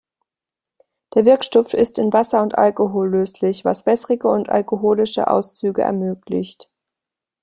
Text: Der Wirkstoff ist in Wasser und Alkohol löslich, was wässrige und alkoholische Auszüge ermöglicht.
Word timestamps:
Der 1.13 1.25
Wirkstoff 1.25 1.75
ist 1.75 1.99
in 1.99 2.11
Wasser 2.11 2.41
und 2.41 2.57
Alkohol 2.57 3.09
löslich, 3.09 3.65
was 3.65 3.85
wässrige 3.85 4.27
und 4.29 4.49
alkoholische 4.49 5.27
Auszüge 5.27 5.83
ermöglicht. 5.83 6.71